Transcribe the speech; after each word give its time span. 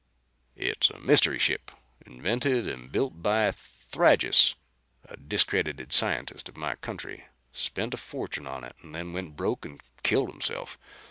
"It's 0.55 0.89
a 0.89 0.97
mystery 0.97 1.37
ship. 1.37 1.69
Invented 2.07 2.67
and 2.67 2.91
built 2.91 3.21
by 3.21 3.51
Thrygis, 3.51 4.55
a 5.05 5.15
discredited 5.15 5.93
scientist 5.93 6.49
of 6.49 6.57
my 6.57 6.73
country. 6.77 7.25
Spent 7.53 7.93
a 7.93 7.97
fortune 7.97 8.47
on 8.47 8.63
it 8.63 8.73
and 8.81 8.95
then 8.95 9.13
went 9.13 9.35
broke 9.35 9.63
and 9.63 9.79
killed 10.01 10.31
himself. 10.31 10.79